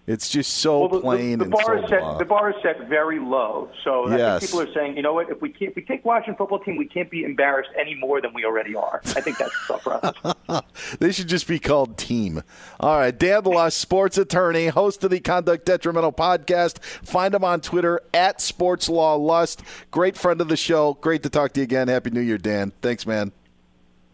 [0.08, 2.00] It's just so Well, the, plain the, the and bar so is set.
[2.00, 2.18] blah.
[2.18, 3.70] The bar is set very low.
[3.84, 4.42] So Yes.
[4.46, 5.30] people are saying, you know what?
[5.30, 8.20] If we can't, if we take Washington football team, we can't be embarrassed any more
[8.20, 9.00] than we already are.
[9.06, 10.62] I think that's the process.
[11.00, 12.42] They should just be called Team.
[12.80, 16.80] All right, Dan Lust, sports attorney, host of the Conduct Detrimental podcast.
[16.84, 19.62] Find him on Twitter at Sports Law Lust.
[19.92, 20.96] Great friend of the show.
[20.96, 21.88] Great to talk to you again.
[21.88, 22.74] Happy New Year, Dan.
[22.82, 23.32] Thanks, man.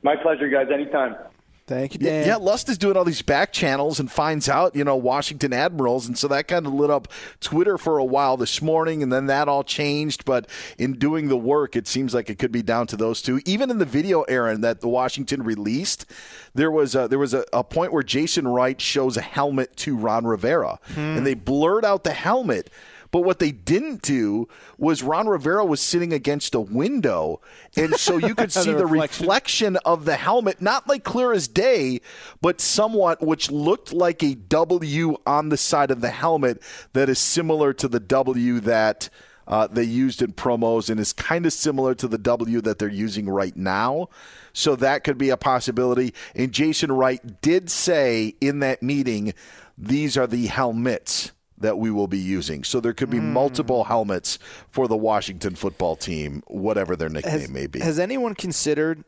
[0.03, 0.67] My pleasure, guys.
[0.71, 1.15] Anytime.
[1.67, 2.27] Thank you, Yeah, Dan.
[2.27, 6.07] yeah, Lust is doing all these back channels and finds out, you know, Washington Admirals.
[6.07, 7.09] And so that kind of lit up
[7.41, 10.23] Twitter for a while this morning, and then that all changed.
[10.23, 13.41] But in doing the work, it seems like it could be down to those two.
[13.45, 16.05] Even in the video, Aaron, that the Washington released,
[16.55, 19.97] there was a, there was a, a point where Jason Wright shows a helmet to
[19.97, 21.23] Ron Rivera, and hmm.
[21.25, 22.69] they blurred out the helmet.
[23.11, 27.41] But what they didn't do was Ron Rivera was sitting against a window,
[27.75, 29.23] and so you could see The the reflection.
[29.25, 32.01] reflection of the helmet, not like clear as day,
[32.41, 36.61] but somewhat which looked like a W on the side of the helmet
[36.93, 39.09] that is similar to the W that
[39.47, 42.89] uh, they used in promos and is kind of similar to the W that they're
[42.89, 44.09] using right now.
[44.51, 46.13] So that could be a possibility.
[46.35, 49.33] And Jason Wright did say in that meeting,
[49.77, 52.63] these are the helmets that we will be using.
[52.63, 54.37] So there could be multiple helmets
[54.69, 57.79] for the Washington football team, whatever their nickname has, may be.
[57.79, 59.03] has anyone considered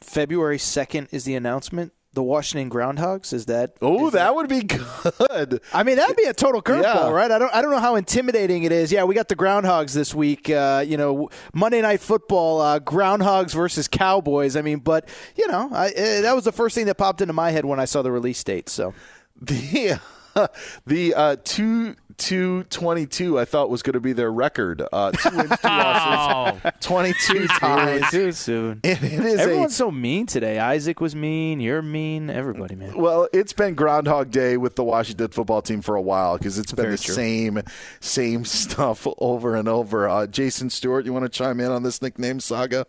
[0.00, 1.92] February 2nd is the announcement?
[2.12, 3.32] The Washington Groundhogs?
[3.32, 3.76] Is that.
[3.80, 5.60] Oh, that would be good.
[5.72, 7.10] I mean, that'd be a total curveball, Yeah.
[7.10, 7.30] right?
[7.30, 8.90] I don't, I don't know how intimidating it is.
[8.90, 10.50] Yeah, we got the Groundhogs this week.
[10.50, 14.56] Uh, you know, Monday Night Football, uh, Groundhogs versus Cowboys.
[14.56, 17.32] I mean, but you know, I, uh, that was the first thing that popped into
[17.34, 18.68] my head when I saw the release date.
[18.68, 18.92] So
[19.40, 20.00] The
[20.86, 24.82] the uh, two two twenty two I thought was going to be their record.
[24.92, 28.10] Uh, two wins, two losses, twenty two ties.
[28.10, 28.80] too soon.
[28.84, 30.58] It, it is Everyone's a, so mean today.
[30.58, 31.60] Isaac was mean.
[31.60, 32.30] You're mean.
[32.30, 32.96] Everybody, man.
[32.96, 36.72] well, it's been Groundhog Day with the Washington football team for a while because it's
[36.72, 37.14] been Very the true.
[37.14, 37.62] same
[38.00, 40.08] same stuff over and over.
[40.08, 42.86] Uh, Jason Stewart, you want to chime in on this nickname saga?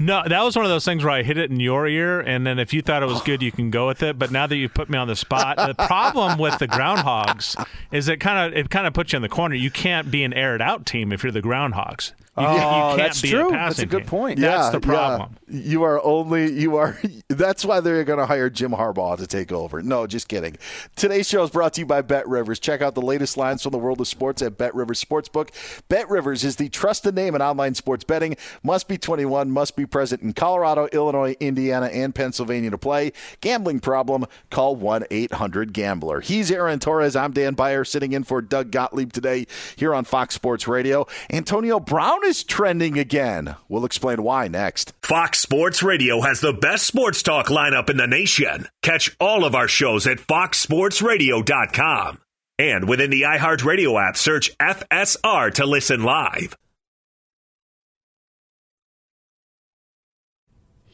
[0.00, 2.46] No, that was one of those things where I hit it in your ear, and
[2.46, 4.18] then if you thought it was good, you can go with it.
[4.18, 8.08] But now that you put me on the spot, the problem with the Groundhogs is
[8.08, 9.54] it kind of it kind of puts you in the corner.
[9.54, 12.12] You can't be an aired out team if you're the Groundhogs.
[12.40, 13.48] You, you Oh, can't that's be true.
[13.48, 14.06] A That's a good team.
[14.06, 14.38] point.
[14.40, 15.30] That's Yeah, the problem.
[15.48, 15.60] yeah.
[15.60, 16.98] You are only you are.
[17.28, 19.80] That's why they're going to hire Jim Harbaugh to take over.
[19.82, 20.56] No, just kidding.
[20.96, 22.58] Today's show is brought to you by Bet Rivers.
[22.58, 25.48] Check out the latest lines from the world of sports at Bet Rivers Sportsbook.
[25.88, 28.36] Bet Rivers is the trusted name in online sports betting.
[28.62, 29.50] Must be 21.
[29.50, 33.12] Must be present in Colorado, Illinois, Indiana, and Pennsylvania to play.
[33.40, 34.26] Gambling problem?
[34.50, 36.20] Call one eight hundred Gambler.
[36.20, 37.16] He's Aaron Torres.
[37.16, 39.46] I'm Dan Beyer, sitting in for Doug Gottlieb today
[39.76, 41.06] here on Fox Sports Radio.
[41.30, 43.56] Antonio Brown is trending again.
[43.70, 44.92] We'll explain why next.
[45.00, 48.68] Fox Sports Radio has the best sports talk lineup in the nation.
[48.82, 52.18] Catch all of our shows at foxsportsradio.com.
[52.58, 56.54] And within the iHeartRadio app, search FSR to listen live.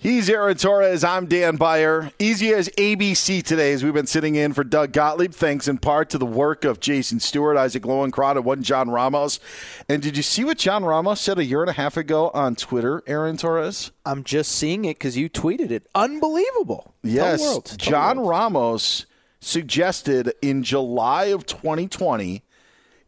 [0.05, 1.03] He's Aaron Torres.
[1.03, 2.11] I'm Dan Beyer.
[2.19, 6.11] Easy as ABC today as we've been sitting in for Doug Gottlieb, thanks in part
[6.11, 9.41] to the work of Jason Stewart, Isaac Lowenkron, and one John Ramos.
[9.89, 12.55] And did you see what John Ramos said a year and a half ago on
[12.55, 13.93] Twitter, Aaron Torres?
[14.05, 15.87] I'm just seeing it because you tweeted it.
[15.95, 16.95] Unbelievable.
[17.03, 17.41] Yes.
[17.41, 17.65] world.
[17.65, 18.21] Tell the John.
[18.21, 19.07] Ramos
[19.41, 22.43] suggested in July of 2020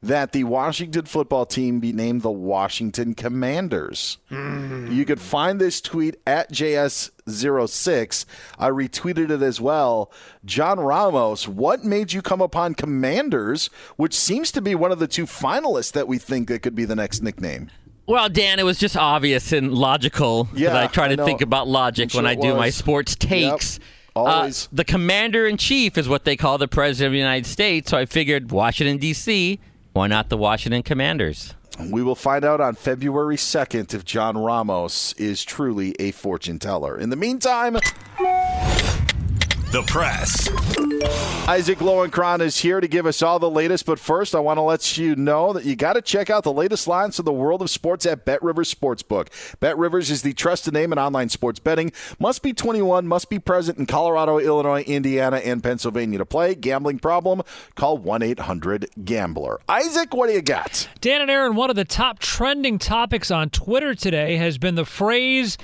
[0.07, 4.19] that the Washington football team be named the Washington Commanders.
[4.31, 8.25] You could find this tweet at JS06.
[8.59, 10.11] I retweeted it as well.
[10.45, 15.09] John Ramos, what made you come upon Commanders, which seems to be one of the
[15.09, 17.71] two finalists that we think that could be the next nickname?
[18.07, 21.25] Well, Dan, it was just obvious and logical Yeah, that I try to know.
[21.25, 23.81] think about logic I'm when I it do my sports takes.
[24.15, 24.69] Uh, always.
[24.73, 27.90] the commander in chief is what they call the president of the United States.
[27.90, 29.59] So I figured Washington D.C.
[29.97, 31.55] Why not the Washington Commanders?
[31.90, 36.99] We will find out on February 2nd if John Ramos is truly a fortune teller.
[36.99, 37.79] In the meantime,
[39.73, 40.48] The press.
[41.48, 43.85] Isaac Lowenkron is here to give us all the latest.
[43.85, 46.52] But first, I want to let you know that you got to check out the
[46.52, 49.29] latest lines of the world of sports at Bet Rivers Sportsbook.
[49.58, 51.92] Bet Rivers is the trusted name in online sports betting.
[52.19, 56.54] Must be 21, must be present in Colorado, Illinois, Indiana, and Pennsylvania to play.
[56.54, 57.42] Gambling problem?
[57.75, 59.60] Call 1 800 Gambler.
[59.69, 60.88] Isaac, what do you got?
[61.00, 64.87] Dan and Aaron, one of the top trending topics on Twitter today has been the
[64.87, 65.58] phrase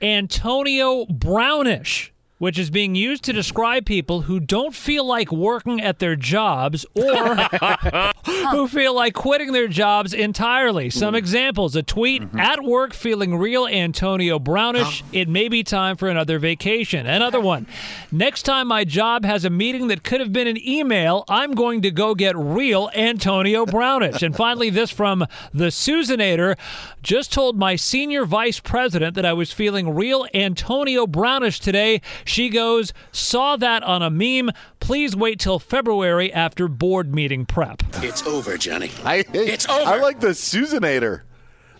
[0.00, 5.98] Antonio Brownish, which is being used to describe people who don't feel like working at
[5.98, 7.34] their jobs or
[8.50, 10.88] who feel like quitting their jobs entirely.
[10.90, 12.38] Some examples a tweet mm-hmm.
[12.38, 15.02] at work feeling real Antonio Brownish.
[15.12, 17.06] It may be time for another vacation.
[17.06, 17.66] Another one.
[18.12, 21.82] Next time my job has a meeting that could have been an email, I'm going
[21.82, 24.22] to go get real Antonio Brownish.
[24.22, 26.56] And finally, this from the Susanator.
[27.02, 32.00] Just told my senior vice president that I was feeling real Antonio Brownish today.
[32.28, 34.50] She goes, saw that on a meme.
[34.80, 37.82] Please wait till February after board meeting prep.
[38.02, 38.90] It's over, Johnny.
[39.02, 39.90] I, It's over.
[39.90, 41.22] I like the Susanator.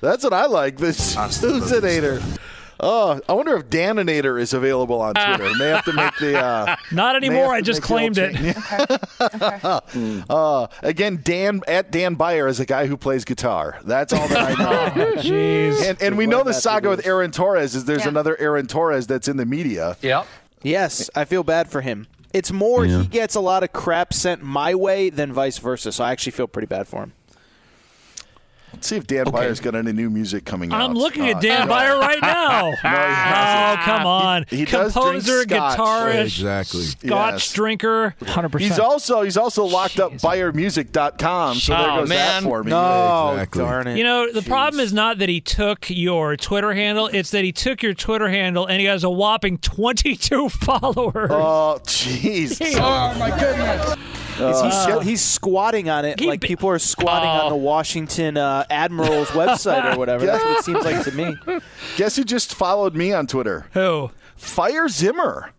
[0.00, 0.78] That's what I like.
[0.78, 2.22] The Susanator.
[2.80, 5.50] Oh, I wonder if Daninator is available on Twitter.
[5.58, 6.38] May have to make the.
[6.38, 7.52] Uh, Not anymore.
[7.52, 8.54] I just make the old claimed it.
[9.94, 10.24] change.
[10.30, 13.78] uh, again, Dan at Dan Beyer is a guy who plays guitar.
[13.84, 14.62] That's all that I
[14.94, 15.12] know.
[15.16, 15.82] Jeez.
[15.88, 19.28] and and we know the saga with Aaron Torres is there's another Aaron Torres that's
[19.28, 19.96] in the media.
[20.02, 20.26] Yep.
[20.62, 22.06] Yes, I feel bad for him.
[22.32, 25.92] It's more he gets a lot of crap sent my way than vice versa.
[25.92, 27.12] So I actually feel pretty bad for him.
[28.72, 30.80] Let's see if Dan Beyer's got any new music coming out.
[30.82, 31.74] I'm looking Uh, at Dan no.
[31.74, 32.60] Beyer right now.
[32.60, 33.80] No, he hasn't.
[33.80, 34.44] oh, come on.
[34.48, 35.78] He- he does drink Composer, scotch.
[35.78, 36.82] guitarist, Exactly.
[36.82, 37.52] scotch Yes.
[37.52, 38.14] drinker.
[38.20, 38.60] 100%.
[38.60, 41.56] He's also he's also locked up BeyerMusic.com.
[41.56, 42.42] So there Oh, goes man.
[42.44, 42.70] that for me.
[42.70, 43.62] No, Exactly.
[43.64, 43.98] darn it.
[43.98, 47.52] You know, the problem is not that he took your Twitter handle, it's that he
[47.52, 51.30] took your Twitter handle and he has a whopping 22 followers.
[51.32, 52.58] Oh, jeez.
[52.78, 53.96] Oh my goodness.
[54.40, 57.48] Is he squ- he's squatting on it He like be- people are squatting on Oh.
[57.50, 60.24] the Washington uh, Admiral's website or whatever.
[60.26, 61.60] That's what it seems like to me.
[61.96, 63.66] Guess who just followed me on Twitter?
[63.72, 64.10] Who?
[64.36, 65.50] Fire Zimmer.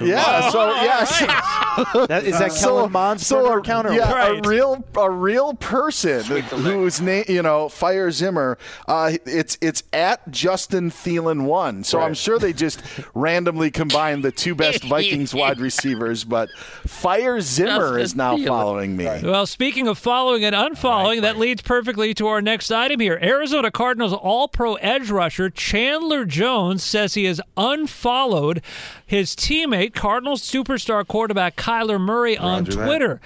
[0.00, 0.50] Yeah.
[0.50, 1.22] So yes.
[2.08, 4.10] That, is that Kellen Mond's so burner a, account or yeah.
[4.10, 4.44] Right.
[4.44, 8.56] a real a real person whose name you know Fire Zimmer.
[8.88, 11.84] Uh, it's it's at Justin Thielen one.
[11.84, 12.82] So I'm sure they just
[13.14, 16.24] randomly combined the two best Vikings wide receivers.
[16.24, 16.48] But
[16.86, 18.46] Fire Zimmer is now Thielen.
[18.46, 19.04] following me.
[19.04, 23.18] Well, speaking of following and unfollowing, that leads perfectly to our next item here.
[23.20, 28.62] Arizona Cardinals All Pro edge rusher Chandler Jones says he has unfollowed
[29.06, 32.86] his teammate, Cardinals superstar quarterback Kyler Murray, on Roger that.
[32.86, 33.20] Twitter.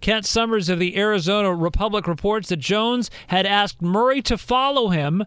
[0.00, 5.24] Kent Somers of the Arizona Republic reports that Jones had asked Murray to follow him.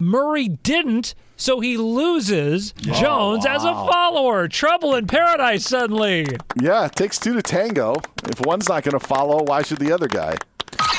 [0.00, 4.48] Murray didn't, so he loses oh, Jones as a follower.
[4.48, 6.26] Trouble in paradise suddenly.
[6.60, 7.94] Yeah, it takes two to tango.
[8.24, 10.36] If one's not going to follow, why should the other guy?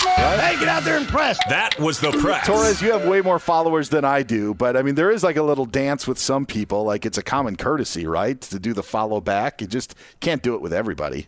[0.02, 1.38] Hey, get out there and press.
[1.50, 2.46] That was the press.
[2.48, 5.36] Torres, you have way more followers than I do, but I mean, there is like
[5.36, 6.84] a little dance with some people.
[6.84, 9.62] Like it's a common courtesy, right, to do the follow back.
[9.62, 11.28] You just can't do it with everybody.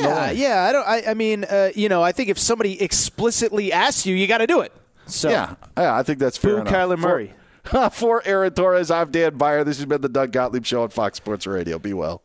[0.00, 0.64] Yeah, yeah.
[0.64, 0.86] I don't.
[0.86, 4.38] I, I mean, uh, you know, I think if somebody explicitly asks you, you got
[4.38, 4.72] to do it.
[5.06, 6.72] So Yeah, yeah, I think that's fair Boo enough.
[6.72, 7.34] Kyler For- Murray.
[7.92, 9.64] For, Aaron Torres, I'm Dan Beyer.
[9.64, 11.80] This has been the Doug Gottlieb Show on Fox Sports Radio.
[11.80, 12.22] Be well.